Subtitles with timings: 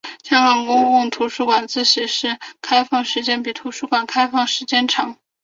[0.23, 5.15] 香港公共图书馆自修室开放时间比图书馆的开放时间长。